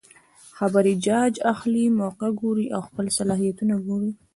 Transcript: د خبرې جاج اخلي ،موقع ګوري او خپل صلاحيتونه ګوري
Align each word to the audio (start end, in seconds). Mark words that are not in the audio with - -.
د 0.03 0.03
خبرې 0.57 0.93
جاج 1.07 1.33
اخلي 1.53 1.85
،موقع 1.99 2.29
ګوري 2.41 2.65
او 2.75 2.81
خپل 2.87 3.05
صلاحيتونه 3.17 3.75
ګوري 3.87 4.11